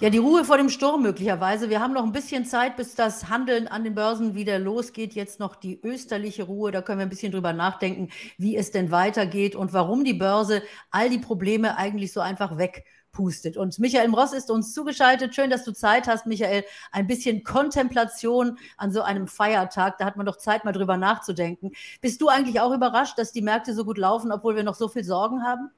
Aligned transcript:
Ja, 0.00 0.08
die 0.08 0.16
Ruhe 0.16 0.46
vor 0.46 0.56
dem 0.56 0.70
Sturm 0.70 1.02
möglicherweise. 1.02 1.68
Wir 1.68 1.80
haben 1.80 1.92
noch 1.92 2.04
ein 2.04 2.12
bisschen 2.12 2.46
Zeit, 2.46 2.78
bis 2.78 2.94
das 2.94 3.28
Handeln 3.28 3.68
an 3.68 3.84
den 3.84 3.94
Börsen 3.94 4.34
wieder 4.34 4.58
losgeht. 4.58 5.12
Jetzt 5.12 5.40
noch 5.40 5.56
die 5.56 5.78
österliche 5.82 6.44
Ruhe. 6.44 6.70
Da 6.72 6.80
können 6.80 7.00
wir 7.00 7.04
ein 7.04 7.10
bisschen 7.10 7.32
drüber 7.32 7.52
nachdenken, 7.52 8.08
wie 8.38 8.56
es 8.56 8.70
denn 8.70 8.90
weitergeht 8.90 9.54
und 9.54 9.74
warum 9.74 10.02
die 10.02 10.14
Börse 10.14 10.62
all 10.90 11.10
die 11.10 11.18
Probleme 11.18 11.76
eigentlich 11.76 12.14
so 12.14 12.20
einfach 12.20 12.56
wegpustet. 12.56 13.58
Und 13.58 13.78
Michael 13.78 14.08
Ross 14.14 14.32
ist 14.32 14.50
uns 14.50 14.72
zugeschaltet. 14.72 15.34
Schön, 15.34 15.50
dass 15.50 15.64
du 15.64 15.72
Zeit 15.72 16.06
hast, 16.06 16.24
Michael. 16.24 16.64
Ein 16.92 17.06
bisschen 17.06 17.44
Kontemplation 17.44 18.58
an 18.78 18.92
so 18.92 19.02
einem 19.02 19.28
Feiertag. 19.28 19.98
Da 19.98 20.06
hat 20.06 20.16
man 20.16 20.24
doch 20.24 20.38
Zeit, 20.38 20.64
mal 20.64 20.72
drüber 20.72 20.96
nachzudenken. 20.96 21.72
Bist 22.00 22.22
du 22.22 22.28
eigentlich 22.28 22.58
auch 22.58 22.72
überrascht, 22.72 23.18
dass 23.18 23.32
die 23.32 23.42
Märkte 23.42 23.74
so 23.74 23.84
gut 23.84 23.98
laufen, 23.98 24.32
obwohl 24.32 24.56
wir 24.56 24.62
noch 24.62 24.76
so 24.76 24.88
viel 24.88 25.04
Sorgen 25.04 25.42
haben? 25.44 25.70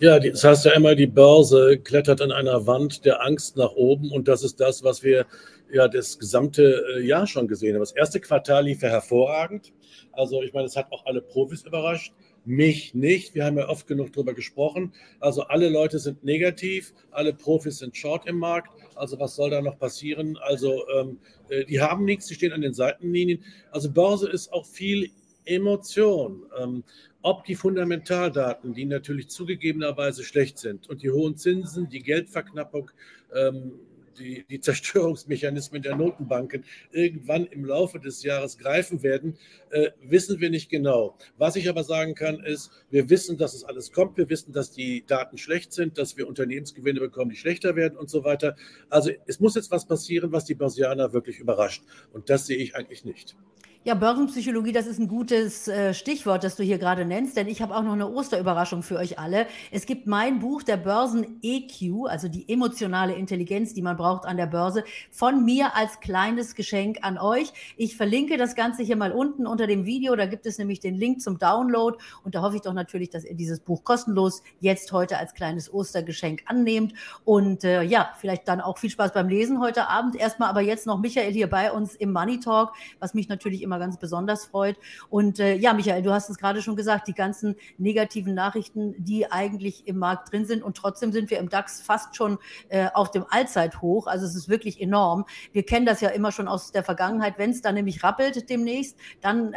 Ja, 0.00 0.20
das 0.20 0.44
heißt 0.44 0.64
ja 0.64 0.72
immer, 0.72 0.94
die 0.94 1.08
Börse 1.08 1.78
klettert 1.78 2.20
an 2.20 2.30
einer 2.30 2.66
Wand 2.66 3.04
der 3.04 3.24
Angst 3.24 3.56
nach 3.56 3.72
oben 3.72 4.12
und 4.12 4.28
das 4.28 4.44
ist 4.44 4.60
das, 4.60 4.84
was 4.84 5.02
wir 5.02 5.26
ja 5.72 5.88
das 5.88 6.18
gesamte 6.18 6.84
äh, 6.96 7.04
Jahr 7.04 7.26
schon 7.26 7.48
gesehen 7.48 7.74
haben. 7.74 7.80
Das 7.80 7.92
erste 7.92 8.20
Quartal 8.20 8.64
lief 8.64 8.82
ja 8.82 8.90
hervorragend. 8.90 9.72
Also 10.12 10.42
ich 10.42 10.52
meine, 10.52 10.66
es 10.66 10.76
hat 10.76 10.90
auch 10.92 11.04
alle 11.06 11.20
Profis 11.20 11.64
überrascht. 11.64 12.12
Mich 12.44 12.94
nicht. 12.94 13.34
Wir 13.34 13.44
haben 13.44 13.58
ja 13.58 13.68
oft 13.68 13.86
genug 13.86 14.12
darüber 14.12 14.32
gesprochen. 14.34 14.92
Also 15.20 15.42
alle 15.42 15.68
Leute 15.68 15.98
sind 15.98 16.24
negativ, 16.24 16.94
alle 17.10 17.34
Profis 17.34 17.78
sind 17.78 17.96
short 17.96 18.26
im 18.26 18.38
Markt. 18.38 18.70
Also 18.94 19.18
was 19.20 19.36
soll 19.36 19.50
da 19.50 19.60
noch 19.60 19.78
passieren? 19.78 20.38
Also 20.40 20.84
ähm, 20.96 21.18
äh, 21.50 21.64
die 21.64 21.80
haben 21.80 22.04
nichts, 22.04 22.26
die 22.26 22.34
stehen 22.34 22.52
an 22.52 22.62
den 22.62 22.72
Seitenlinien. 22.72 23.44
Also 23.70 23.90
Börse 23.90 24.28
ist 24.30 24.52
auch 24.52 24.64
viel 24.64 25.10
Emotion. 25.44 26.46
Ähm, 26.58 26.84
ob 27.22 27.44
die 27.44 27.54
Fundamentaldaten, 27.54 28.74
die 28.74 28.84
natürlich 28.84 29.28
zugegebenerweise 29.28 30.24
schlecht 30.24 30.58
sind, 30.58 30.88
und 30.88 31.02
die 31.02 31.10
hohen 31.10 31.36
Zinsen, 31.36 31.88
die 31.88 32.02
Geldverknappung, 32.02 32.90
ähm, 33.34 33.72
die, 34.18 34.44
die, 34.48 34.60
Zerstörungsmechanismen 34.60 35.82
der 35.82 35.96
Notenbanken 35.96 36.64
irgendwann 36.90 37.46
im 37.46 37.64
Laufe 37.64 38.00
des 38.00 38.22
Jahres 38.22 38.58
greifen 38.58 39.02
werden, 39.02 39.38
äh, 39.70 39.90
wissen 40.02 40.40
wir 40.40 40.50
nicht 40.50 40.70
genau. 40.70 41.16
Was 41.36 41.56
ich 41.56 41.68
aber 41.68 41.84
sagen 41.84 42.14
kann, 42.14 42.40
ist, 42.40 42.70
wir 42.90 43.10
wissen, 43.10 43.38
dass 43.38 43.54
es 43.54 43.64
alles 43.64 43.92
kommt. 43.92 44.16
Wir 44.16 44.28
wissen, 44.28 44.52
dass 44.52 44.72
die 44.72 45.04
Daten 45.06 45.38
schlecht 45.38 45.72
sind, 45.72 45.98
dass 45.98 46.16
wir 46.16 46.28
Unternehmensgewinne 46.28 47.00
bekommen, 47.00 47.30
die 47.30 47.36
schlechter 47.36 47.76
werden 47.76 47.96
und 47.96 48.10
so 48.10 48.24
weiter. 48.24 48.56
Also 48.90 49.10
es 49.26 49.40
muss 49.40 49.54
jetzt 49.54 49.70
was 49.70 49.86
passieren, 49.86 50.32
was 50.32 50.44
die 50.44 50.54
Börsianer 50.54 51.12
wirklich 51.12 51.38
überrascht. 51.38 51.82
Und 52.12 52.30
das 52.30 52.46
sehe 52.46 52.58
ich 52.58 52.74
eigentlich 52.74 53.04
nicht. 53.04 53.36
Ja, 53.84 53.94
Börsenpsychologie, 53.94 54.72
das 54.72 54.88
ist 54.88 54.98
ein 54.98 55.06
gutes 55.06 55.68
äh, 55.68 55.94
Stichwort, 55.94 56.42
das 56.42 56.56
du 56.56 56.64
hier 56.64 56.78
gerade 56.78 57.04
nennst, 57.04 57.36
denn 57.36 57.46
ich 57.46 57.62
habe 57.62 57.76
auch 57.76 57.84
noch 57.84 57.92
eine 57.92 58.10
Osterüberraschung 58.10 58.82
für 58.82 58.96
euch 58.96 59.20
alle. 59.20 59.46
Es 59.70 59.86
gibt 59.86 60.08
mein 60.08 60.40
Buch, 60.40 60.64
der 60.64 60.76
Börsen-EQ, 60.76 62.08
also 62.08 62.26
die 62.26 62.48
emotionale 62.48 63.14
Intelligenz, 63.14 63.74
die 63.74 63.82
man 63.82 63.96
braucht 63.96 64.26
an 64.26 64.36
der 64.36 64.46
Börse, 64.46 64.82
von 65.12 65.44
mir 65.44 65.76
als 65.76 66.00
kleines 66.00 66.56
Geschenk 66.56 66.98
an 67.02 67.18
euch. 67.18 67.52
Ich 67.76 67.96
verlinke 67.96 68.36
das 68.36 68.56
Ganze 68.56 68.82
hier 68.82 68.96
mal 68.96 69.12
unten 69.12 69.46
unter 69.46 69.68
dem 69.68 69.86
Video, 69.86 70.16
da 70.16 70.26
gibt 70.26 70.46
es 70.46 70.58
nämlich 70.58 70.80
den 70.80 70.96
Link 70.96 71.22
zum 71.22 71.38
Download 71.38 71.96
und 72.24 72.34
da 72.34 72.42
hoffe 72.42 72.56
ich 72.56 72.62
doch 72.62 72.74
natürlich, 72.74 73.10
dass 73.10 73.24
ihr 73.24 73.36
dieses 73.36 73.60
Buch 73.60 73.84
kostenlos 73.84 74.42
jetzt 74.58 74.90
heute 74.90 75.18
als 75.18 75.34
kleines 75.34 75.72
Ostergeschenk 75.72 76.42
annehmt 76.46 76.94
und 77.24 77.62
äh, 77.62 77.84
ja, 77.84 78.10
vielleicht 78.18 78.48
dann 78.48 78.60
auch 78.60 78.76
viel 78.76 78.90
Spaß 78.90 79.12
beim 79.12 79.28
Lesen 79.28 79.60
heute 79.60 79.88
Abend. 79.88 80.16
Erstmal 80.16 80.50
aber 80.50 80.62
jetzt 80.62 80.84
noch 80.84 80.98
Michael 80.98 81.32
hier 81.32 81.48
bei 81.48 81.70
uns 81.70 81.94
im 81.94 82.12
Money 82.12 82.40
Talk, 82.40 82.72
was 82.98 83.14
mich 83.14 83.28
natürlich 83.28 83.62
immer 83.62 83.67
ganz 83.76 83.98
besonders 83.98 84.46
freut. 84.46 84.78
Und 85.10 85.38
äh, 85.40 85.54
ja, 85.54 85.74
Michael, 85.74 86.02
du 86.02 86.12
hast 86.12 86.30
es 86.30 86.38
gerade 86.38 86.62
schon 86.62 86.76
gesagt, 86.76 87.08
die 87.08 87.12
ganzen 87.12 87.56
negativen 87.76 88.34
Nachrichten, 88.34 88.94
die 88.96 89.30
eigentlich 89.30 89.86
im 89.86 89.98
Markt 89.98 90.32
drin 90.32 90.46
sind. 90.46 90.62
Und 90.62 90.78
trotzdem 90.78 91.12
sind 91.12 91.30
wir 91.30 91.38
im 91.38 91.50
DAX 91.50 91.82
fast 91.82 92.16
schon 92.16 92.38
äh, 92.70 92.88
auf 92.94 93.10
dem 93.10 93.26
Allzeithoch. 93.28 94.06
Also 94.06 94.24
es 94.24 94.34
ist 94.34 94.48
wirklich 94.48 94.80
enorm. 94.80 95.26
Wir 95.52 95.64
kennen 95.64 95.84
das 95.84 96.00
ja 96.00 96.08
immer 96.08 96.32
schon 96.32 96.48
aus 96.48 96.72
der 96.72 96.84
Vergangenheit. 96.84 97.34
Wenn 97.36 97.50
es 97.50 97.60
dann 97.60 97.74
nämlich 97.74 98.02
rappelt 98.02 98.48
demnächst, 98.48 98.96
dann 99.20 99.54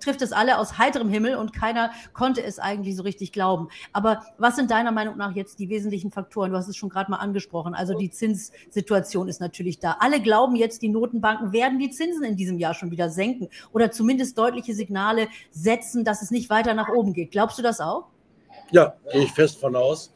trifft 0.00 0.22
es 0.22 0.32
alle 0.32 0.58
aus 0.58 0.78
heiterem 0.78 1.08
Himmel 1.08 1.36
und 1.36 1.52
keiner 1.52 1.90
konnte 2.12 2.42
es 2.42 2.58
eigentlich 2.58 2.96
so 2.96 3.02
richtig 3.02 3.32
glauben. 3.32 3.68
Aber 3.92 4.22
was 4.38 4.56
sind 4.56 4.70
deiner 4.70 4.92
Meinung 4.92 5.16
nach 5.16 5.34
jetzt 5.34 5.58
die 5.58 5.68
wesentlichen 5.68 6.10
Faktoren? 6.10 6.50
Du 6.50 6.56
hast 6.56 6.68
es 6.68 6.76
schon 6.76 6.88
gerade 6.88 7.10
mal 7.10 7.18
angesprochen. 7.18 7.74
Also 7.74 7.94
die 7.94 8.10
Zinssituation 8.10 9.28
ist 9.28 9.40
natürlich 9.40 9.78
da. 9.78 9.96
Alle 10.00 10.20
glauben 10.20 10.56
jetzt, 10.56 10.82
die 10.82 10.88
Notenbanken 10.88 11.52
werden 11.52 11.78
die 11.78 11.90
Zinsen 11.90 12.24
in 12.24 12.36
diesem 12.36 12.58
Jahr 12.58 12.74
schon 12.74 12.90
wieder 12.90 13.10
senken 13.10 13.48
oder 13.72 13.90
zumindest 13.90 14.38
deutliche 14.38 14.74
Signale 14.74 15.28
setzen, 15.50 16.04
dass 16.04 16.22
es 16.22 16.30
nicht 16.30 16.50
weiter 16.50 16.74
nach 16.74 16.88
oben 16.88 17.12
geht. 17.12 17.30
Glaubst 17.30 17.58
du 17.58 17.62
das 17.62 17.80
auch? 17.80 18.06
Ja, 18.70 18.94
gehe 19.12 19.22
ich 19.22 19.32
fest 19.32 19.58
von 19.58 19.76
aus. 19.76 20.12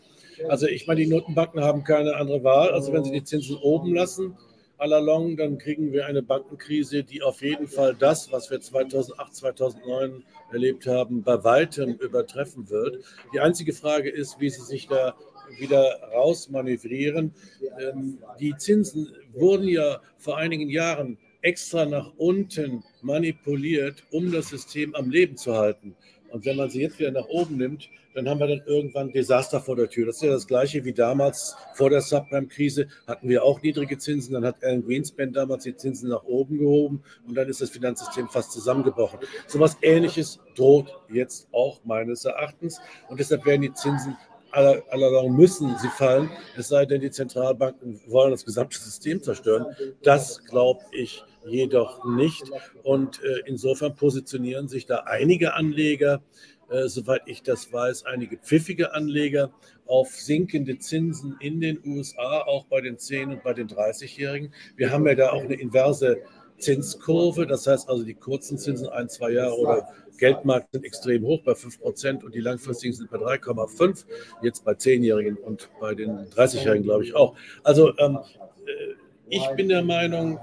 Also 0.49 0.67
ich 0.67 0.87
meine, 0.87 1.01
die 1.01 1.07
Notenbanken 1.07 1.63
haben 1.63 1.85
keine 1.85 2.17
andere 2.17 2.43
Wahl. 2.43 2.71
Also 2.71 2.93
wenn 2.93 3.05
sie 3.05 3.13
die 3.13 3.25
Zinsen 3.25 3.57
oben 3.57 3.95
lassen, 3.95 4.37
allalong, 4.81 5.37
dann 5.37 5.59
kriegen 5.59 5.93
wir 5.93 6.07
eine 6.07 6.23
Bankenkrise, 6.23 7.05
die 7.05 7.23
auf 7.23 7.43
jeden 7.43 7.69
Fall 7.69 7.95
das, 7.95 8.33
was 8.33 8.51
wir 8.51 8.61
2008, 8.61 9.35
2009 9.35 10.25
erlebt 10.53 10.87
haben, 10.87 11.23
bei 11.23 11.43
weitem 11.45 11.95
übertreffen 11.95 12.71
wird. 12.71 13.05
Die 13.33 13.41
einzige 13.41 13.73
Frage 13.73 14.11
ist, 14.11 14.41
wie 14.41 14.51
sie 14.51 14.63
sich 14.63 14.89
da 14.89 15.15
wieder 15.59 16.01
rausmanövrieren. 16.15 17.35
Ähm, 17.81 18.19
die 18.39 18.57
Zinsen 18.57 19.13
wurden 19.33 19.69
ja 19.69 20.01
vor 20.17 20.39
einigen 20.39 20.69
Jahren 20.69 21.19
extra 21.43 21.87
nach 21.87 22.13
unten 22.17 22.85
manipuliert, 23.03 24.05
um 24.11 24.31
das 24.31 24.49
System 24.49 24.95
am 24.95 25.11
Leben 25.11 25.37
zu 25.37 25.55
halten. 25.55 25.97
Und 26.31 26.45
wenn 26.45 26.57
man 26.57 26.71
sie 26.71 26.81
jetzt 26.81 26.99
wieder 26.99 27.11
nach 27.11 27.27
oben 27.29 27.57
nimmt, 27.57 27.89
dann 28.15 28.29
haben 28.29 28.41
wir 28.41 28.49
dann 28.49 28.63
irgendwann 28.67 29.13
Desaster 29.13 29.61
vor 29.61 29.77
der 29.77 29.89
Tür. 29.89 30.07
Das 30.07 30.17
ist 30.17 30.23
ja 30.23 30.31
das 30.31 30.47
Gleiche 30.47 30.85
wie 30.85 30.93
damals 30.93 31.57
vor 31.75 31.91
der 31.91 32.01
Subprime-Krise. 32.01 32.89
Hatten 33.07 33.29
wir 33.29 33.45
auch 33.45 33.63
niedrige 33.63 33.99
Zinsen. 33.99 34.35
Dann 34.35 34.45
hat 34.45 34.63
Alan 34.63 34.85
Greenspan 34.85 35.33
damals 35.33 35.65
die 35.65 35.77
Zinsen 35.77 36.11
nach 36.11 36.25
oben 36.25 36.59
gehoben 36.59 37.03
und 37.27 37.35
dann 37.35 37.49
ist 37.49 37.61
das 37.61 37.71
Finanzsystem 37.71 38.29
fast 38.29 38.53
zusammengebrochen. 38.53 39.21
So 39.47 39.59
etwas 39.59 39.77
Ähnliches 39.83 40.41
droht 40.57 40.93
jetzt 41.13 41.49
auch 41.53 41.81
meines 41.85 42.25
Erachtens. 42.25 42.81
Und 43.09 43.21
deshalb 43.21 43.47
werden 43.47 43.63
die 43.63 43.73
Zinsen 43.75 44.17
aller, 44.53 44.83
allerlang 44.91 45.37
müssen 45.37 45.77
sie 45.79 45.89
fallen, 45.89 46.31
es 46.57 46.69
sei 46.69 46.87
denn, 46.87 47.01
die 47.01 47.11
Zentralbanken 47.11 48.01
wollen 48.07 48.33
das 48.33 48.45
gesamte 48.45 48.79
System 48.79 49.23
zerstören. 49.23 49.67
Das 50.03 50.45
glaube 50.45 50.81
ich 50.93 51.23
jedoch 51.47 52.05
nicht. 52.05 52.51
Und 52.83 53.23
äh, 53.23 53.43
insofern 53.47 53.95
positionieren 53.95 54.69
sich 54.69 54.87
da 54.87 55.05
einige 55.07 55.55
Anleger 55.55 56.23
äh, 56.71 56.89
soweit 56.89 57.23
ich 57.27 57.43
das 57.43 57.73
weiß, 57.73 58.07
einige 58.07 58.37
pfiffige 58.37 58.95
Anleger 58.95 59.51
auf 59.87 60.11
sinkende 60.11 60.79
Zinsen 60.79 61.37
in 61.41 61.61
den 61.61 61.81
USA, 61.85 62.43
auch 62.43 62.67
bei 62.67 62.81
den 62.81 62.97
10- 62.97 63.33
und 63.33 63.43
bei 63.43 63.53
den 63.53 63.67
30-Jährigen. 63.67 64.55
Wir 64.77 64.93
haben 64.93 65.05
ja 65.07 65.17
da 65.17 65.31
auch 65.31 65.43
eine 65.43 65.55
inverse 65.55 66.19
Zinskurve, 66.59 67.47
das 67.47 67.67
heißt 67.67 67.89
also 67.89 68.05
die 68.05 68.15
kurzen 68.15 68.57
Zinsen, 68.57 68.89
ein, 68.89 69.09
zwei 69.09 69.33
Jahre 69.33 69.59
oder 69.59 69.89
Geldmarkt 70.19 70.73
sind 70.73 70.85
extrem 70.85 71.25
hoch 71.25 71.43
bei 71.43 71.57
5 71.57 71.81
Prozent 71.81 72.23
und 72.23 72.37
die 72.37 72.41
langfristigen 72.41 72.95
sind 72.95 73.11
bei 73.11 73.17
3,5, 73.17 74.05
jetzt 74.43 74.65
bei 74.65 74.73
10-Jährigen 74.73 75.39
und 75.39 75.71
bei 75.81 75.95
den 75.95 76.27
30-Jährigen 76.29 76.85
glaube 76.85 77.03
ich 77.03 77.17
auch. 77.17 77.35
Also 77.65 77.97
ähm, 77.99 78.19
äh, 78.67 78.95
ich 79.29 79.45
bin 79.57 79.69
der 79.69 79.83
Meinung, 79.83 80.39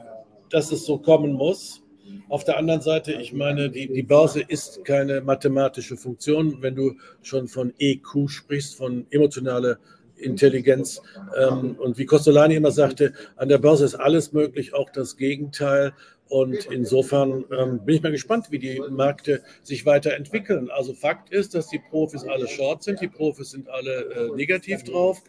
dass 0.50 0.72
es 0.72 0.86
so 0.86 0.98
kommen 0.98 1.34
muss. 1.34 1.84
Auf 2.30 2.44
der 2.44 2.58
anderen 2.58 2.82
Seite, 2.82 3.14
ich 3.14 3.34
meine, 3.34 3.70
die, 3.70 3.92
die 3.92 4.04
Börse 4.04 4.42
ist 4.42 4.84
keine 4.86 5.22
mathematische 5.22 5.98
Funktion. 5.98 6.62
Wenn 6.62 6.76
du 6.76 6.96
schon 7.22 7.48
von 7.48 7.74
EQ 7.80 8.30
sprichst, 8.30 8.76
von 8.76 9.06
emotionaler 9.12 9.78
Intelligenz. 10.18 11.02
Ähm, 11.38 11.76
und 11.80 11.98
wie 11.98 12.06
Costolani 12.06 12.56
immer 12.56 12.72
sagte, 12.72 13.14
an 13.36 13.50
der 13.50 13.58
Börse 13.58 13.86
ist 13.86 13.96
alles 13.96 14.34
möglich, 14.34 14.74
auch 14.74 14.90
das 14.90 15.18
Gegenteil. 15.18 15.94
Und 16.30 16.66
insofern 16.66 17.46
ähm, 17.58 17.86
bin 17.86 17.96
ich 17.96 18.04
mal 18.04 18.12
gespannt, 18.12 18.48
wie 18.50 18.60
die 18.60 18.82
Märkte 18.90 19.42
sich 19.64 19.86
weiterentwickeln. 19.86 20.70
Also 20.70 20.94
Fakt 20.94 21.30
ist, 21.30 21.56
dass 21.56 21.70
die 21.70 21.80
Profis 21.80 22.26
alle 22.26 22.48
short 22.48 22.84
sind, 22.84 23.00
die 23.00 23.08
Profis 23.08 23.52
sind 23.52 23.70
alle 23.70 24.30
äh, 24.32 24.36
negativ 24.36 24.84
drauf. 24.84 25.22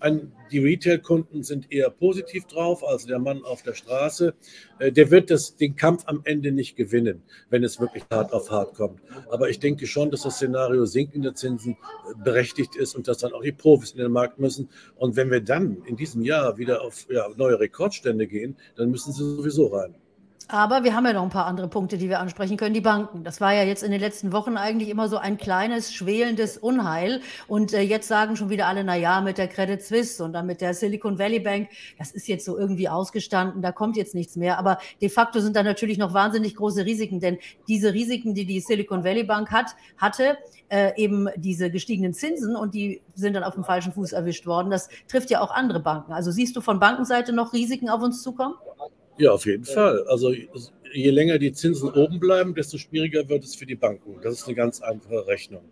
Ein, 0.00 0.32
die 0.50 0.58
Retail-Kunden 0.58 1.42
sind 1.42 1.70
eher 1.70 1.90
positiv 1.90 2.46
drauf, 2.46 2.82
also 2.82 3.06
der 3.06 3.18
Mann 3.18 3.44
auf 3.44 3.62
der 3.62 3.74
Straße. 3.74 4.34
Äh, 4.78 4.92
der 4.92 5.10
wird 5.10 5.30
das, 5.30 5.56
den 5.56 5.76
Kampf 5.76 6.04
am 6.06 6.22
Ende 6.24 6.52
nicht 6.52 6.74
gewinnen, 6.74 7.22
wenn 7.50 7.62
es 7.62 7.80
wirklich 7.80 8.04
hart 8.10 8.32
auf 8.32 8.50
hart 8.50 8.74
kommt. 8.74 9.00
Aber 9.30 9.50
ich 9.50 9.60
denke 9.60 9.86
schon, 9.86 10.10
dass 10.10 10.22
das 10.22 10.36
Szenario 10.36 10.86
sinkende 10.86 11.34
Zinsen 11.34 11.72
äh, 11.72 12.24
berechtigt 12.24 12.76
ist 12.76 12.94
und 12.94 13.08
dass 13.08 13.18
dann 13.18 13.34
auch 13.34 13.42
die 13.42 13.52
Profis 13.52 13.92
in 13.92 13.98
den 13.98 14.10
Markt 14.10 14.38
müssen. 14.38 14.70
Und 14.96 15.16
wenn 15.16 15.30
wir 15.30 15.42
dann 15.42 15.82
in 15.84 15.96
diesem 15.96 16.22
Jahr 16.22 16.56
wieder 16.56 16.82
auf 16.82 17.06
ja, 17.10 17.28
neue 17.36 17.60
Rekordstände 17.60 18.26
gehen, 18.26 18.56
dann 18.76 18.90
müssen 18.90 19.12
sie 19.12 19.36
sowieso 19.36 19.66
rein. 19.66 19.94
Aber 20.52 20.82
wir 20.82 20.96
haben 20.96 21.06
ja 21.06 21.12
noch 21.12 21.22
ein 21.22 21.30
paar 21.30 21.46
andere 21.46 21.68
Punkte, 21.68 21.96
die 21.96 22.08
wir 22.08 22.18
ansprechen 22.18 22.56
können. 22.56 22.74
Die 22.74 22.80
Banken. 22.80 23.22
Das 23.22 23.40
war 23.40 23.54
ja 23.54 23.62
jetzt 23.62 23.84
in 23.84 23.92
den 23.92 24.00
letzten 24.00 24.32
Wochen 24.32 24.56
eigentlich 24.56 24.88
immer 24.88 25.08
so 25.08 25.16
ein 25.16 25.36
kleines, 25.36 25.94
schwelendes 25.94 26.58
Unheil. 26.58 27.20
Und 27.46 27.72
äh, 27.72 27.82
jetzt 27.82 28.08
sagen 28.08 28.34
schon 28.34 28.50
wieder 28.50 28.66
alle, 28.66 28.82
na 28.82 28.96
ja, 28.96 29.20
mit 29.20 29.38
der 29.38 29.46
Credit 29.46 29.80
Suisse 29.80 30.22
und 30.24 30.32
dann 30.32 30.46
mit 30.46 30.60
der 30.60 30.74
Silicon 30.74 31.20
Valley 31.20 31.38
Bank, 31.38 31.68
das 31.98 32.10
ist 32.10 32.26
jetzt 32.26 32.44
so 32.44 32.58
irgendwie 32.58 32.88
ausgestanden, 32.88 33.62
da 33.62 33.70
kommt 33.70 33.96
jetzt 33.96 34.14
nichts 34.14 34.34
mehr. 34.34 34.58
Aber 34.58 34.78
de 35.00 35.08
facto 35.08 35.38
sind 35.40 35.54
da 35.54 35.62
natürlich 35.62 35.98
noch 35.98 36.14
wahnsinnig 36.14 36.56
große 36.56 36.84
Risiken, 36.84 37.20
denn 37.20 37.38
diese 37.68 37.94
Risiken, 37.94 38.34
die 38.34 38.44
die 38.44 38.58
Silicon 38.58 39.04
Valley 39.04 39.22
Bank 39.22 39.52
hat, 39.52 39.76
hatte, 39.98 40.36
äh, 40.68 41.00
eben 41.00 41.28
diese 41.36 41.70
gestiegenen 41.70 42.12
Zinsen 42.12 42.56
und 42.56 42.74
die 42.74 43.02
sind 43.14 43.34
dann 43.34 43.44
auf 43.44 43.54
dem 43.54 43.64
falschen 43.64 43.92
Fuß 43.92 44.12
erwischt 44.12 44.46
worden. 44.46 44.70
Das 44.70 44.88
trifft 45.08 45.30
ja 45.30 45.40
auch 45.42 45.52
andere 45.52 45.80
Banken. 45.80 46.12
Also 46.12 46.32
siehst 46.32 46.56
du 46.56 46.60
von 46.60 46.80
Bankenseite 46.80 47.32
noch 47.32 47.52
Risiken 47.52 47.88
auf 47.88 48.02
uns 48.02 48.22
zukommen? 48.22 48.54
Ja, 49.20 49.32
auf 49.32 49.44
jeden 49.44 49.66
Fall. 49.66 50.02
Also 50.08 50.32
je 50.92 51.10
länger 51.10 51.38
die 51.38 51.52
Zinsen 51.52 51.90
oben 51.90 52.18
bleiben, 52.18 52.54
desto 52.54 52.78
schwieriger 52.78 53.28
wird 53.28 53.44
es 53.44 53.54
für 53.54 53.66
die 53.66 53.74
Banken. 53.74 54.16
Das 54.22 54.32
ist 54.34 54.46
eine 54.46 54.54
ganz 54.54 54.80
einfache 54.80 55.26
Rechnung. 55.26 55.62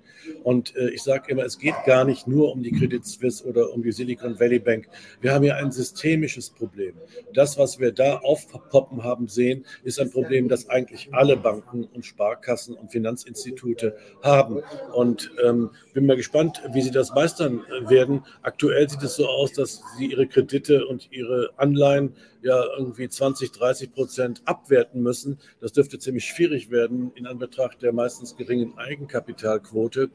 Und 0.45 0.77
äh, 0.77 0.91
ich 0.91 1.03
sage 1.03 1.33
immer, 1.33 1.45
es 1.45 1.59
geht 1.59 1.75
gar 1.87 2.05
nicht 2.05 2.27
nur 2.27 2.53
um 2.53 2.63
die 2.63 2.73
Credit 2.73 3.05
Suisse 3.07 3.45
oder 3.45 3.73
um 3.73 3.83
die 3.83 3.93
Silicon 3.93 4.39
Valley 4.39 4.59
Bank. 4.59 4.89
Wir 5.23 5.33
haben 5.33 5.45
ja 5.45 5.57
ein 5.57 5.73
systemisches 5.73 6.51
Problem. 6.51 6.95
Das, 7.33 7.59
was 7.59 7.79
wir 7.79 7.91
da 7.93 8.19
aufpoppen 8.19 9.03
haben 9.03 9.29
sehen, 9.29 9.65
ist 9.83 9.99
ein 9.99 10.11
Problem, 10.11 10.49
das 10.49 10.69
eigentlich 10.69 11.09
alle 11.13 11.37
Banken 11.37 11.85
und 11.85 12.05
Sparkassen 12.05 12.75
und 12.75 12.93
Finanzinstitute 12.93 13.97
haben. 14.23 14.63
Und 14.93 15.33
ähm, 15.43 15.71
bin 15.95 16.05
mal 16.05 16.17
gespannt, 16.17 16.63
wie 16.75 16.83
sie 16.83 16.91
das 16.91 17.15
meistern 17.15 17.63
werden. 17.89 18.25
Aktuell 18.43 18.89
sieht 18.91 19.03
es 19.03 19.17
so 19.17 19.27
aus, 19.27 19.53
dass 19.53 19.83
sie 19.97 20.07
ihre 20.07 20.27
Kredite 20.27 20.87
und 20.87 21.09
ihre 21.11 21.51
Anleihen 21.57 22.15
ja 22.43 22.63
irgendwie 22.77 23.09
20, 23.09 23.53
30 23.53 23.93
Prozent 23.93 24.43
abwerten 24.45 25.03
müssen. 25.03 25.39
Das 25.61 25.73
dürfte 25.73 25.99
ziemlich 25.99 26.25
schwierig 26.25 26.71
werden 26.71 27.13
in 27.15 27.27
Anbetracht 27.27 27.83
der 27.83 27.93
meistens 27.93 28.37
geringen 28.37 28.77
Eigenkapitalquote. 28.77 30.11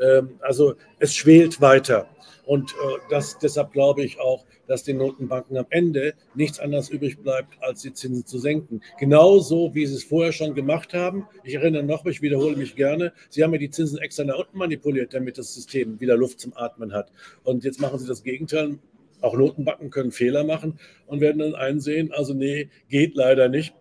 Ähm, 0.00 0.38
also 0.40 0.74
es 0.98 1.14
schwelt 1.14 1.60
weiter. 1.60 2.08
Und 2.44 2.72
äh, 2.72 2.98
das, 3.10 3.38
deshalb 3.38 3.72
glaube 3.72 4.04
ich 4.04 4.20
auch, 4.20 4.44
dass 4.66 4.84
den 4.84 4.98
Notenbanken 4.98 5.56
am 5.56 5.66
Ende 5.70 6.14
nichts 6.34 6.60
anderes 6.60 6.88
übrig 6.88 7.18
bleibt, 7.18 7.60
als 7.60 7.82
die 7.82 7.92
Zinsen 7.92 8.26
zu 8.26 8.38
senken. 8.38 8.82
Genauso, 8.98 9.74
wie 9.74 9.86
sie 9.86 9.94
es 9.94 10.04
vorher 10.04 10.32
schon 10.32 10.54
gemacht 10.54 10.94
haben. 10.94 11.26
Ich 11.44 11.54
erinnere 11.54 11.82
noch, 11.82 12.06
ich 12.06 12.22
wiederhole 12.22 12.56
mich 12.56 12.76
gerne, 12.76 13.12
sie 13.30 13.42
haben 13.42 13.52
ja 13.52 13.58
die 13.58 13.70
Zinsen 13.70 13.98
extra 13.98 14.24
nach 14.24 14.38
unten 14.38 14.58
manipuliert, 14.58 15.14
damit 15.14 15.38
das 15.38 15.54
System 15.54 16.00
wieder 16.00 16.16
Luft 16.16 16.40
zum 16.40 16.56
Atmen 16.56 16.92
hat. 16.92 17.10
Und 17.42 17.64
jetzt 17.64 17.80
machen 17.80 17.98
sie 17.98 18.06
das 18.06 18.22
Gegenteil. 18.22 18.78
Auch 19.20 19.36
Notenbanken 19.36 19.90
können 19.90 20.12
Fehler 20.12 20.44
machen 20.44 20.78
und 21.06 21.20
werden 21.20 21.38
dann 21.38 21.54
einsehen, 21.54 22.12
also 22.12 22.34
nee, 22.34 22.70
geht 22.88 23.14
leider 23.14 23.48
nicht. 23.48 23.74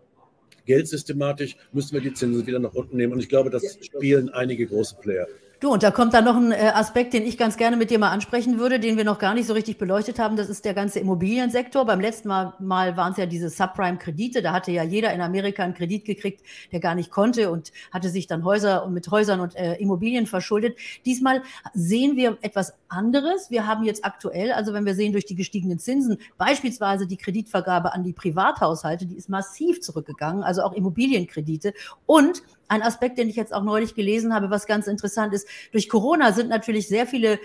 Geldsystematisch 0.65 1.57
müssen 1.71 1.93
wir 1.93 2.01
die 2.01 2.13
Zinsen 2.13 2.47
wieder 2.47 2.59
nach 2.59 2.73
unten 2.73 2.97
nehmen. 2.97 3.13
Und 3.13 3.19
ich 3.19 3.29
glaube, 3.29 3.49
das 3.49 3.77
spielen 3.81 4.29
einige 4.29 4.65
große 4.65 4.95
Player. 4.99 5.27
Du, 5.61 5.71
und 5.71 5.83
da 5.83 5.91
kommt 5.91 6.13
dann 6.13 6.25
noch 6.25 6.35
ein 6.35 6.51
äh, 6.51 6.71
Aspekt, 6.73 7.13
den 7.13 7.23
ich 7.23 7.37
ganz 7.37 7.55
gerne 7.55 7.77
mit 7.77 7.89
dir 7.89 7.97
mal 7.97 8.09
ansprechen 8.09 8.59
würde, 8.59 8.77
den 8.77 8.97
wir 8.97 9.05
noch 9.05 9.19
gar 9.19 9.33
nicht 9.33 9.47
so 9.47 9.53
richtig 9.53 9.77
beleuchtet 9.77 10.19
haben. 10.19 10.35
Das 10.35 10.49
ist 10.49 10.65
der 10.65 10.73
ganze 10.73 10.99
Immobiliensektor. 10.99 11.85
Beim 11.85 12.01
letzten 12.01 12.27
Mal, 12.27 12.53
mal 12.59 12.97
waren 12.97 13.13
es 13.13 13.17
ja 13.17 13.25
diese 13.25 13.49
Subprime-Kredite. 13.49 14.41
Da 14.41 14.51
hatte 14.51 14.71
ja 14.71 14.83
jeder 14.83 15.13
in 15.13 15.21
Amerika 15.21 15.63
einen 15.63 15.73
Kredit 15.73 16.03
gekriegt, 16.03 16.41
der 16.73 16.81
gar 16.81 16.93
nicht 16.93 17.09
konnte 17.09 17.51
und 17.51 17.71
hatte 17.91 18.09
sich 18.09 18.27
dann 18.27 18.43
Häuser 18.43 18.85
und 18.85 18.93
mit 18.93 19.09
Häusern 19.09 19.39
und 19.39 19.55
äh, 19.55 19.75
Immobilien 19.75 20.27
verschuldet. 20.27 20.77
Diesmal 21.05 21.41
sehen 21.73 22.17
wir 22.17 22.37
etwas 22.41 22.73
anderes. 22.89 23.49
Wir 23.49 23.65
haben 23.65 23.85
jetzt 23.85 24.03
aktuell, 24.03 24.51
also 24.51 24.73
wenn 24.73 24.85
wir 24.85 24.95
sehen 24.95 25.13
durch 25.13 25.25
die 25.25 25.35
gestiegenen 25.35 25.79
Zinsen, 25.79 26.17
beispielsweise 26.37 27.07
die 27.07 27.17
Kreditvergabe 27.17 27.93
an 27.93 28.03
die 28.03 28.13
Privathaushalte, 28.13 29.05
die 29.05 29.15
ist 29.15 29.29
massiv 29.29 29.81
zurückgegangen, 29.81 30.43
also 30.43 30.63
auch 30.63 30.73
Immobilienkredite. 30.73 31.73
Und 32.05 32.43
ein 32.67 32.81
Aspekt, 32.81 33.17
den 33.17 33.29
ich 33.29 33.35
jetzt 33.35 33.53
auch 33.53 33.63
neulich 33.63 33.95
gelesen 33.95 34.33
habe, 34.33 34.49
was 34.49 34.65
ganz 34.65 34.87
interessant 34.87 35.33
ist. 35.33 35.44
Durch 35.71 35.89
Corona 35.89 36.31
sind 36.31 36.49
natürlich 36.49 36.87
sehr 36.87 37.07
viele 37.07 37.39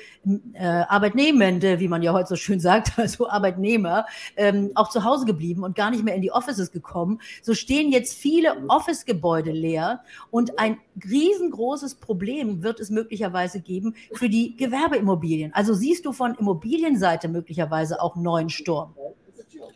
äh, 0.54 0.64
Arbeitnehmende, 0.64 1.80
wie 1.80 1.88
man 1.88 2.02
ja 2.02 2.12
heute 2.12 2.28
so 2.28 2.36
schön 2.36 2.60
sagt, 2.60 2.92
also 2.98 3.28
Arbeitnehmer, 3.28 4.06
ähm, 4.36 4.70
auch 4.74 4.90
zu 4.90 5.04
Hause 5.04 5.26
geblieben 5.26 5.64
und 5.64 5.74
gar 5.74 5.90
nicht 5.90 6.04
mehr 6.04 6.14
in 6.14 6.22
die 6.22 6.32
Offices 6.32 6.70
gekommen. 6.70 7.20
So 7.42 7.54
stehen 7.54 7.92
jetzt 7.92 8.14
viele 8.14 8.56
Office-Gebäude 8.68 9.50
leer 9.50 10.02
und 10.30 10.58
ein 10.58 10.78
riesengroßes 11.08 11.96
Problem 11.96 12.62
wird 12.62 12.80
es 12.80 12.90
möglicherweise 12.90 13.60
geben 13.60 13.94
für 14.12 14.28
die 14.28 14.56
Gewerbeimmobilien. 14.56 15.52
Also 15.54 15.74
siehst 15.74 16.04
du 16.04 16.12
von 16.12 16.34
Immobilienseite 16.34 17.28
möglicherweise 17.28 18.00
auch 18.00 18.16
neuen 18.16 18.50
Sturm? 18.50 18.94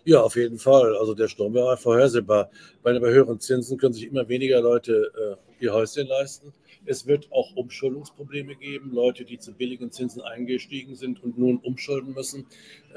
Ja, 0.05 0.21
auf 0.21 0.37
jeden 0.37 0.59
Fall. 0.59 0.97
Also 0.97 1.15
der 1.15 1.29
Sturm 1.29 1.55
war 1.55 1.77
vorhersehbar. 1.77 2.51
Bei, 2.83 2.99
bei 2.99 3.11
höheren 3.11 3.41
Zinsen 3.41 3.79
können 3.79 3.95
sich 3.95 4.07
immer 4.07 4.29
weniger 4.29 4.61
Leute 4.61 5.11
äh, 5.17 5.54
ihr 5.65 5.73
Häuschen 5.73 6.07
leisten. 6.07 6.53
Es 6.87 7.07
wird 7.07 7.33
auch 7.33 7.57
Umschuldungsprobleme 7.57 8.57
geben, 8.57 8.91
Leute, 8.93 9.25
die 9.25 9.39
zu 9.39 9.53
billigen 9.53 9.91
Zinsen 9.91 10.21
eingestiegen 10.23 10.95
sind 10.95 11.23
und 11.23 11.39
nun 11.39 11.57
umschulden 11.59 12.13
müssen, 12.15 12.47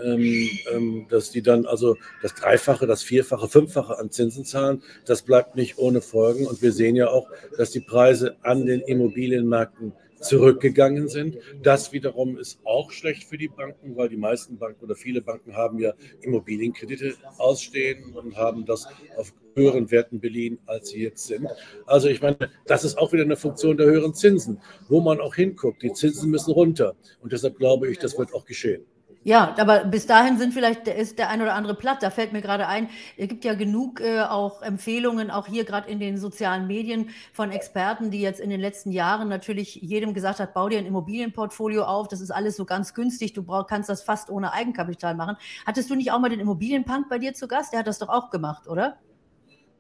ähm, 0.03 0.49
ähm, 0.73 1.07
dass 1.09 1.31
die 1.31 1.41
dann 1.41 1.65
also 1.65 1.95
das 2.21 2.35
Dreifache, 2.35 2.85
das 2.85 3.01
Vierfache, 3.01 3.47
Fünffache 3.47 3.97
an 3.97 4.11
Zinsen 4.11 4.43
zahlen. 4.43 4.83
Das 5.05 5.21
bleibt 5.21 5.55
nicht 5.55 5.77
ohne 5.77 6.01
Folgen. 6.01 6.45
Und 6.45 6.61
wir 6.61 6.73
sehen 6.73 6.95
ja 6.95 7.09
auch, 7.09 7.29
dass 7.57 7.71
die 7.71 7.79
Preise 7.79 8.35
an 8.43 8.65
den 8.65 8.81
Immobilienmärkten 8.81 9.93
zurückgegangen 10.19 11.07
sind. 11.07 11.37
Das 11.61 11.91
wiederum 11.91 12.37
ist 12.37 12.59
auch 12.63 12.91
schlecht 12.91 13.25
für 13.25 13.37
die 13.37 13.47
Banken, 13.47 13.95
weil 13.95 14.09
die 14.09 14.17
meisten 14.17 14.57
Banken 14.57 14.83
oder 14.83 14.95
viele 14.95 15.21
Banken 15.21 15.55
haben 15.55 15.79
ja 15.79 15.93
Immobilienkredite 16.21 17.15
ausstehen 17.37 18.13
und 18.15 18.35
haben 18.35 18.65
das 18.65 18.87
auf 19.15 19.33
höheren 19.55 19.89
Werten 19.91 20.19
beliehen, 20.19 20.59
als 20.65 20.89
sie 20.89 21.03
jetzt 21.03 21.25
sind. 21.27 21.47
Also 21.85 22.07
ich 22.07 22.21
meine, 22.21 22.37
das 22.65 22.83
ist 22.83 22.97
auch 22.97 23.11
wieder 23.11 23.23
eine 23.23 23.35
Funktion 23.35 23.77
der 23.77 23.87
höheren 23.87 24.13
Zinsen, 24.13 24.61
wo 24.87 25.01
man 25.01 25.19
auch 25.19 25.35
hinguckt. 25.35 25.81
Die 25.81 25.93
Zinsen 25.93 26.29
müssen 26.29 26.51
runter 26.51 26.95
und 27.21 27.31
deshalb 27.31 27.57
glaube 27.57 27.89
ich, 27.89 27.97
das 27.97 28.17
wird 28.17 28.33
auch 28.33 28.45
geschehen. 28.45 28.85
Ja, 29.27 29.53
aber 29.57 29.83
bis 29.83 30.07
dahin 30.07 30.37
sind 30.37 30.53
vielleicht 30.53 30.87
ist 30.87 31.19
der 31.19 31.27
ein 31.27 31.41
oder 31.41 31.53
andere 31.53 31.75
platt. 31.75 32.01
Da 32.01 32.11
fällt 32.11 32.31
mir 32.31 32.41
gerade 32.41 32.65
ein, 32.65 32.87
es 33.17 33.27
gibt 33.27 33.43
ja 33.43 33.55
genug 33.55 33.99
äh, 33.99 34.21
auch 34.21 34.61
Empfehlungen, 34.61 35.31
auch 35.31 35.47
hier 35.47 35.65
gerade 35.65 35.91
in 35.91 35.99
den 35.99 36.17
sozialen 36.17 36.65
Medien 36.65 37.09
von 37.33 37.51
Experten, 37.51 38.09
die 38.09 38.21
jetzt 38.21 38.39
in 38.39 38.49
den 38.49 38.61
letzten 38.61 38.89
Jahren 38.89 39.27
natürlich 39.27 39.75
jedem 39.75 40.13
gesagt 40.13 40.39
hat, 40.39 40.53
bau 40.53 40.69
dir 40.69 40.79
ein 40.79 40.85
Immobilienportfolio 40.85 41.83
auf, 41.83 42.07
das 42.07 42.21
ist 42.21 42.31
alles 42.31 42.55
so 42.55 42.63
ganz 42.63 42.93
günstig, 42.93 43.33
du 43.33 43.43
brauch, 43.43 43.67
kannst 43.67 43.89
das 43.89 44.01
fast 44.01 44.29
ohne 44.29 44.53
Eigenkapital 44.53 45.13
machen. 45.13 45.35
Hattest 45.65 45.89
du 45.89 45.95
nicht 45.95 46.13
auch 46.13 46.19
mal 46.19 46.29
den 46.29 46.39
Immobilienpunk 46.39 47.09
bei 47.09 47.19
dir 47.19 47.33
zu 47.33 47.49
Gast? 47.49 47.73
Der 47.73 47.79
hat 47.79 47.87
das 47.87 47.99
doch 47.99 48.07
auch 48.07 48.29
gemacht, 48.29 48.69
oder? 48.69 48.95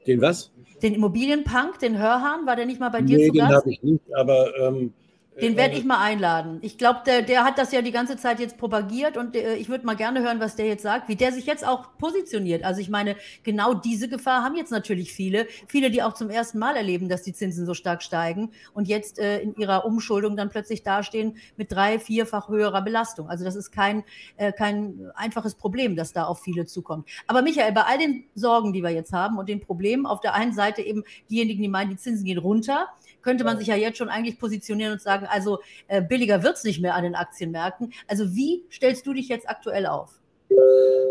Den 0.05 0.19
was? 0.19 0.51
Den 0.83 0.93
Immobilienpunk, 0.93 1.79
den 1.79 1.97
Hörhahn, 1.97 2.45
war 2.45 2.57
der 2.57 2.65
nicht 2.65 2.81
mal 2.81 2.89
bei 2.89 3.01
dir 3.01 3.17
nee, 3.17 3.27
zu 3.27 3.31
Gast? 3.31 3.49
den 3.49 3.55
habe 3.55 3.71
ich 3.71 3.81
nicht, 3.81 4.13
aber 4.13 4.57
ähm, 4.57 4.93
den 5.41 5.55
werde 5.55 5.75
ich 5.75 5.85
mal 5.85 5.99
einladen. 5.99 6.59
Ich 6.61 6.77
glaube, 6.77 7.01
der, 7.05 7.21
der 7.21 7.43
hat 7.43 7.57
das 7.57 7.71
ja 7.71 7.81
die 7.81 7.91
ganze 7.91 8.17
Zeit 8.17 8.39
jetzt 8.39 8.57
propagiert 8.57 9.17
und 9.17 9.35
äh, 9.35 9.55
ich 9.55 9.69
würde 9.69 9.85
mal 9.85 9.95
gerne 9.95 10.21
hören, 10.21 10.39
was 10.39 10.55
der 10.55 10.65
jetzt 10.65 10.83
sagt, 10.83 11.07
wie 11.09 11.15
der 11.15 11.31
sich 11.31 11.45
jetzt 11.45 11.65
auch 11.65 11.97
positioniert. 11.97 12.63
Also 12.63 12.81
ich 12.81 12.89
meine, 12.89 13.15
genau 13.43 13.73
diese 13.73 14.09
Gefahr 14.09 14.43
haben 14.43 14.55
jetzt 14.55 14.71
natürlich 14.71 15.13
viele. 15.13 15.47
Viele, 15.67 15.91
die 15.91 16.01
auch 16.01 16.13
zum 16.13 16.29
ersten 16.29 16.57
Mal 16.57 16.75
erleben, 16.75 17.07
dass 17.07 17.21
die 17.21 17.33
Zinsen 17.33 17.65
so 17.65 17.73
stark 17.73 18.01
steigen 18.01 18.51
und 18.73 18.87
jetzt 18.87 19.19
äh, 19.19 19.39
in 19.39 19.55
ihrer 19.55 19.85
Umschuldung 19.85 20.35
dann 20.35 20.49
plötzlich 20.49 20.83
dastehen 20.83 21.37
mit 21.55 21.71
drei, 21.71 21.99
vierfach 21.99 22.49
höherer 22.49 22.81
Belastung. 22.81 23.29
Also 23.29 23.45
das 23.45 23.55
ist 23.55 23.71
kein, 23.71 24.03
äh, 24.37 24.51
kein 24.51 25.11
einfaches 25.15 25.55
Problem, 25.55 25.95
das 25.95 26.13
da 26.13 26.25
auf 26.25 26.41
viele 26.41 26.65
zukommt. 26.65 27.07
Aber 27.27 27.41
Michael, 27.43 27.73
bei 27.73 27.83
all 27.83 27.99
den 27.99 28.23
Sorgen, 28.33 28.73
die 28.73 28.81
wir 28.81 28.89
jetzt 28.89 29.13
haben 29.13 29.37
und 29.37 29.49
den 29.49 29.61
Problemen, 29.61 30.05
auf 30.07 30.19
der 30.19 30.33
einen 30.33 30.53
Seite 30.53 30.81
eben 30.81 31.03
diejenigen, 31.29 31.61
die 31.61 31.69
meinen, 31.69 31.91
die 31.91 31.97
Zinsen 31.97 32.25
gehen 32.25 32.39
runter, 32.39 32.87
könnte 33.21 33.43
man 33.43 33.57
sich 33.57 33.67
ja 33.67 33.75
jetzt 33.75 33.97
schon 33.97 34.09
eigentlich 34.09 34.39
positionieren 34.39 34.93
und 34.93 35.01
sagen, 35.01 35.26
also 35.29 35.59
äh, 35.87 36.01
billiger 36.01 36.43
wird 36.43 36.57
es 36.57 36.63
nicht 36.63 36.81
mehr 36.81 36.95
an 36.95 37.03
den 37.03 37.15
Aktienmärkten. 37.15 37.93
Also 38.07 38.35
wie 38.35 38.65
stellst 38.71 39.05
du 39.05 39.13
dich 39.13 39.27
jetzt 39.27 39.49
aktuell 39.49 39.85
auf? 39.85 40.19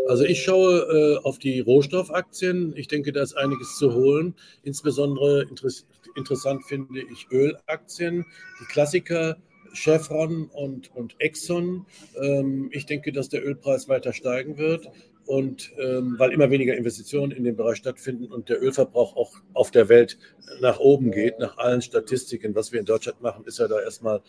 Also 0.07 0.23
ich 0.23 0.43
schaue 0.43 1.19
äh, 1.21 1.25
auf 1.25 1.37
die 1.37 1.59
Rohstoffaktien. 1.59 2.73
Ich 2.75 2.87
denke, 2.87 3.11
da 3.11 3.21
ist 3.21 3.35
einiges 3.35 3.77
zu 3.77 3.93
holen. 3.93 4.35
Insbesondere 4.63 5.43
interess 5.43 5.85
interessant 6.15 6.63
finde 6.65 7.01
ich 7.11 7.27
Ölaktien, 7.31 8.25
die 8.61 8.65
Klassiker. 8.65 9.37
Chevron 9.73 10.49
und, 10.53 10.95
und 10.95 11.15
Exxon. 11.19 11.85
Ähm, 12.19 12.69
ich 12.71 12.87
denke, 12.87 13.11
dass 13.11 13.29
der 13.29 13.45
Ölpreis 13.45 13.87
weiter 13.87 14.11
steigen 14.11 14.57
wird 14.57 14.89
und 15.27 15.73
ähm, 15.77 16.15
weil 16.17 16.31
immer 16.31 16.49
weniger 16.49 16.75
Investitionen 16.75 17.31
in 17.31 17.43
dem 17.43 17.55
Bereich 17.55 17.77
stattfinden 17.77 18.31
und 18.31 18.49
der 18.49 18.61
Ölverbrauch 18.63 19.15
auch 19.15 19.33
auf 19.53 19.71
der 19.71 19.89
Welt 19.89 20.17
nach 20.61 20.79
oben 20.79 21.11
geht, 21.11 21.37
nach 21.39 21.57
allen 21.57 21.81
Statistiken, 21.81 22.55
was 22.55 22.71
wir 22.71 22.79
in 22.79 22.85
Deutschland 22.85 23.21
machen, 23.21 23.43
ist 23.45 23.59
ja 23.59 23.67
da 23.67 23.79
erstmal, 23.79 24.21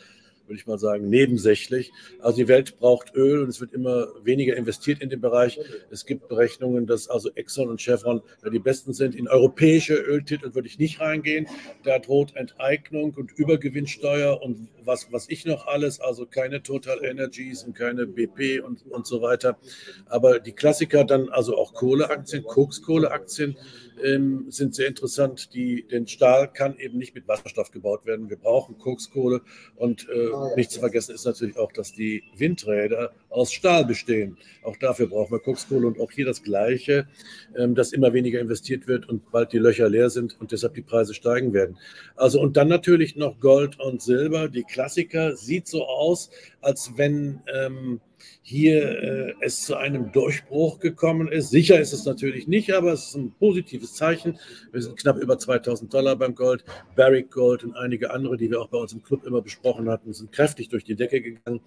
würde 0.47 0.59
ich 0.59 0.67
mal 0.67 0.78
sagen, 0.78 1.09
nebensächlich. 1.09 1.93
Also 2.21 2.38
die 2.38 2.49
Welt 2.49 2.78
braucht 2.78 3.14
Öl 3.14 3.43
und 3.43 3.49
es 3.49 3.61
wird 3.61 3.73
immer 3.73 4.09
weniger 4.25 4.57
investiert 4.57 5.00
in 5.00 5.09
den 5.09 5.21
Bereich. 5.21 5.61
Es 5.90 6.05
gibt 6.05 6.28
Berechnungen, 6.28 6.87
dass 6.87 7.09
also 7.09 7.31
Exxon 7.35 7.69
und 7.69 7.81
Chevron 7.81 8.23
die 8.52 8.59
besten 8.59 8.93
sind. 8.93 9.14
In 9.14 9.28
europäische 9.28 9.95
Öltitel 9.95 10.55
würde 10.55 10.67
ich 10.67 10.78
nicht 10.78 11.00
reingehen. 11.00 11.47
Da 11.85 11.99
droht 11.99 12.35
Enteignung 12.35 13.14
und 13.14 13.31
Übergewinnsteuer 13.33 14.43
und 14.43 14.69
was, 14.88 15.12
was 15.12 15.28
ich 15.28 15.45
noch 15.45 15.66
alles, 15.66 16.00
also 16.00 16.26
keine 16.26 16.62
Total 16.62 17.04
Energies 17.04 17.62
und 17.62 17.75
keine 17.75 18.07
BP 18.07 18.61
und, 18.61 18.85
und 18.87 19.07
so 19.07 19.23
weiter. 19.23 19.59
Aber 20.07 20.40
die 20.40 20.52
Klassiker 20.52 21.04
dann, 21.04 21.28
also 21.28 21.57
auch 21.57 21.75
Kohleaktien, 21.75 22.42
Kokskohleaktien, 22.42 23.57
ähm, 24.02 24.47
sind 24.49 24.75
sehr 24.75 24.88
interessant. 24.88 25.54
Die, 25.54 25.87
den 25.87 26.07
Stahl 26.07 26.52
kann 26.52 26.78
eben 26.78 26.99
nicht 26.99 27.14
mit 27.14 27.28
Wasserstoff 27.28 27.71
gebaut 27.71 28.07
werden. 28.07 28.30
Wir 28.30 28.37
brauchen 28.37 28.78
Kokskohle. 28.78 29.42
Und 29.76 30.09
äh, 30.09 30.57
nicht 30.57 30.71
zu 30.71 30.80
vergessen 30.80 31.14
ist 31.14 31.25
natürlich 31.25 31.57
auch, 31.57 31.73
dass 31.73 31.92
die 31.92 32.25
Windräder 32.37 33.12
aus 33.28 33.52
Stahl 33.52 33.85
bestehen. 33.85 34.38
Auch 34.62 34.76
dafür 34.76 35.09
brauchen 35.09 35.33
wir 35.33 35.40
Kokskohle 35.40 35.87
und 35.87 36.00
auch 36.00 36.11
hier 36.11 36.25
das 36.25 36.42
Gleiche, 36.42 37.09
ähm, 37.57 37.75
dass 37.75 37.92
immer 37.92 38.12
weniger 38.12 38.40
investiert 38.40 38.87
wird 38.87 39.09
und 39.09 39.30
bald 39.30 39.52
die 39.52 39.59
Löcher 39.59 39.88
leer 39.88 40.11
sind 40.11 40.40
und 40.40 40.52
deshalb 40.52 40.75
die 40.75 40.83
Preise 40.83 41.14
steigen 41.14 41.52
werden. 41.52 41.76
Also 42.16 42.40
und 42.40 42.57
dann 42.57 42.68
natürlich 42.68 43.16
noch 43.16 43.40
Gold 43.40 43.78
und 43.80 44.02
Silber. 44.02 44.49
Die 44.49 44.64
Klassiker 44.78 45.37
sieht 45.37 45.66
so 45.66 45.88
aus, 45.88 46.30
als 46.61 46.92
wenn 46.94 47.40
ähm, 47.52 48.00
hier 48.42 49.02
äh, 49.02 49.35
es 49.40 49.64
zu 49.64 49.75
einem 49.75 50.12
Durchbruch 50.12 50.78
gekommen 50.78 51.26
ist. 51.26 51.50
Sicher 51.50 51.80
ist 51.80 51.92
es 51.92 52.04
natürlich 52.04 52.47
nicht, 52.47 52.73
aber 52.73 52.92
es 52.92 53.08
ist 53.08 53.16
ein 53.16 53.32
positives 53.40 53.94
Zeichen. 53.94 54.38
Wir 54.70 54.80
sind 54.80 54.97
knapp 54.97 55.16
über 55.16 55.37
2000 55.37 55.92
Dollar 55.92 56.14
beim 56.14 56.37
Gold. 56.37 56.64
Barrick 56.94 57.32
Gold 57.32 57.64
und 57.64 57.75
einige 57.75 58.12
andere, 58.12 58.37
die 58.37 58.52
wir 58.52 58.61
auch 58.61 58.68
bei 58.68 58.78
uns 58.78 58.92
im 58.92 59.02
Club 59.02 59.26
immer 59.26 59.42
besprochen 59.42 59.90
hatten, 59.90 60.12
sind 60.12 60.30
kräftig 60.30 60.68
durch 60.68 60.85
die 60.85 60.94
Decke 60.94 61.20
gegangen. 61.20 61.61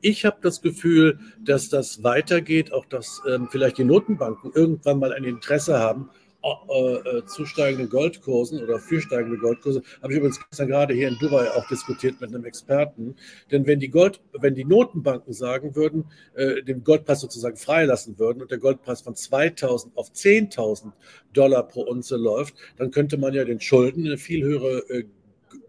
Ich 0.00 0.24
habe 0.24 0.38
das 0.40 0.62
Gefühl, 0.62 1.18
dass 1.38 1.68
das 1.68 2.02
weitergeht, 2.02 2.72
auch 2.72 2.86
dass 2.86 3.20
ähm, 3.28 3.48
vielleicht 3.50 3.76
die 3.76 3.84
Notenbanken 3.84 4.52
irgendwann 4.54 4.98
mal 4.98 5.12
ein 5.12 5.24
Interesse 5.24 5.78
haben, 5.78 6.08
äh, 6.44 7.24
zu 7.26 7.46
steigenden 7.46 7.88
Goldkursen 7.88 8.62
oder 8.62 8.78
für 8.78 9.00
steigende 9.00 9.38
Goldkurse, 9.38 9.82
habe 10.02 10.12
ich 10.12 10.18
übrigens 10.18 10.40
gestern 10.48 10.68
gerade 10.68 10.94
hier 10.94 11.08
in 11.08 11.18
Dubai 11.18 11.50
auch 11.50 11.66
diskutiert 11.68 12.20
mit 12.20 12.34
einem 12.34 12.44
Experten. 12.44 13.16
Denn 13.50 13.66
wenn 13.66 13.80
die 13.80 13.88
Gold, 13.88 14.20
wenn 14.32 14.54
die 14.54 14.64
Notenbanken 14.64 15.32
sagen 15.32 15.74
würden, 15.74 16.04
äh, 16.34 16.62
den 16.62 16.84
Goldpreis 16.84 17.20
sozusagen 17.20 17.56
freilassen 17.56 18.18
würden 18.18 18.42
und 18.42 18.50
der 18.50 18.58
Goldpreis 18.58 19.00
von 19.00 19.14
2000 19.14 19.96
auf 19.96 20.10
10.000 20.10 20.92
Dollar 21.32 21.66
pro 21.66 21.82
Unze 21.82 22.16
läuft, 22.16 22.54
dann 22.76 22.90
könnte 22.90 23.16
man 23.16 23.32
ja 23.32 23.44
den 23.44 23.60
Schulden 23.60 24.06
eine 24.06 24.18
viel 24.18 24.42
höhere 24.42 24.78
äh, 24.90 25.04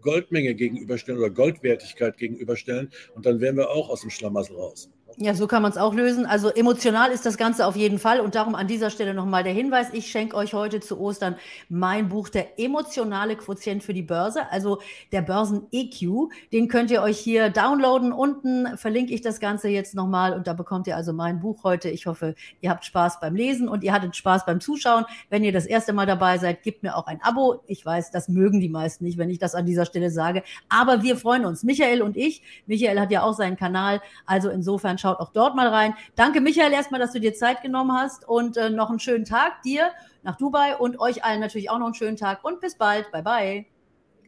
Goldmenge 0.02 0.54
gegenüberstellen 0.54 1.18
oder 1.18 1.30
Goldwertigkeit 1.30 2.16
gegenüberstellen 2.18 2.90
und 3.14 3.26
dann 3.26 3.40
wären 3.40 3.56
wir 3.56 3.70
auch 3.70 3.88
aus 3.88 4.02
dem 4.02 4.10
Schlamassel 4.10 4.56
raus. 4.56 4.90
Ja, 5.18 5.32
so 5.32 5.46
kann 5.46 5.62
man 5.62 5.72
es 5.72 5.78
auch 5.78 5.94
lösen. 5.94 6.26
Also 6.26 6.50
emotional 6.50 7.10
ist 7.10 7.24
das 7.24 7.38
Ganze 7.38 7.66
auf 7.66 7.74
jeden 7.74 7.98
Fall. 7.98 8.20
Und 8.20 8.34
darum 8.34 8.54
an 8.54 8.66
dieser 8.66 8.90
Stelle 8.90 9.14
nochmal 9.14 9.44
der 9.44 9.54
Hinweis. 9.54 9.86
Ich 9.94 10.10
schenke 10.10 10.36
euch 10.36 10.52
heute 10.52 10.80
zu 10.80 11.00
Ostern 11.00 11.36
mein 11.70 12.10
Buch, 12.10 12.28
der 12.28 12.60
emotionale 12.60 13.34
Quotient 13.36 13.82
für 13.82 13.94
die 13.94 14.02
Börse, 14.02 14.42
also 14.50 14.82
der 15.12 15.22
Börsen-EQ. 15.22 16.30
Den 16.52 16.68
könnt 16.68 16.90
ihr 16.90 17.00
euch 17.00 17.18
hier 17.18 17.48
downloaden. 17.48 18.12
Unten 18.12 18.76
verlinke 18.76 19.14
ich 19.14 19.22
das 19.22 19.40
Ganze 19.40 19.68
jetzt 19.68 19.94
nochmal. 19.94 20.34
Und 20.34 20.46
da 20.46 20.52
bekommt 20.52 20.86
ihr 20.86 20.96
also 20.96 21.14
mein 21.14 21.40
Buch 21.40 21.64
heute. 21.64 21.88
Ich 21.88 22.04
hoffe, 22.04 22.34
ihr 22.60 22.68
habt 22.68 22.84
Spaß 22.84 23.18
beim 23.18 23.34
Lesen 23.34 23.70
und 23.70 23.84
ihr 23.84 23.94
hattet 23.94 24.16
Spaß 24.16 24.44
beim 24.44 24.60
Zuschauen. 24.60 25.06
Wenn 25.30 25.42
ihr 25.44 25.52
das 25.52 25.64
erste 25.64 25.94
Mal 25.94 26.04
dabei 26.04 26.36
seid, 26.36 26.62
gebt 26.62 26.82
mir 26.82 26.94
auch 26.94 27.06
ein 27.06 27.22
Abo. 27.22 27.62
Ich 27.66 27.86
weiß, 27.86 28.10
das 28.10 28.28
mögen 28.28 28.60
die 28.60 28.68
meisten 28.68 29.04
nicht, 29.04 29.16
wenn 29.16 29.30
ich 29.30 29.38
das 29.38 29.54
an 29.54 29.64
dieser 29.64 29.86
Stelle 29.86 30.10
sage. 30.10 30.42
Aber 30.68 31.02
wir 31.02 31.16
freuen 31.16 31.46
uns. 31.46 31.62
Michael 31.62 32.02
und 32.02 32.18
ich. 32.18 32.42
Michael 32.66 33.00
hat 33.00 33.10
ja 33.10 33.22
auch 33.22 33.32
seinen 33.32 33.56
Kanal. 33.56 34.02
Also 34.26 34.50
insofern 34.50 34.98
schaut 35.06 35.20
auch 35.20 35.30
dort 35.32 35.54
mal 35.54 35.68
rein. 35.68 35.94
Danke, 36.16 36.40
Michael, 36.40 36.72
erstmal, 36.72 36.98
dass 36.98 37.12
du 37.12 37.20
dir 37.20 37.34
Zeit 37.34 37.62
genommen 37.62 37.92
hast 37.92 38.28
und 38.28 38.56
äh, 38.56 38.70
noch 38.70 38.90
einen 38.90 38.98
schönen 38.98 39.24
Tag 39.24 39.62
dir 39.62 39.90
nach 40.22 40.36
Dubai 40.36 40.76
und 40.76 40.98
euch 40.98 41.24
allen 41.24 41.40
natürlich 41.40 41.70
auch 41.70 41.78
noch 41.78 41.86
einen 41.86 41.94
schönen 41.94 42.16
Tag 42.16 42.44
und 42.44 42.60
bis 42.60 42.76
bald. 42.76 43.10
Bye, 43.12 43.22
bye. 43.22 43.66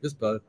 Bis 0.00 0.14
bald. 0.14 0.42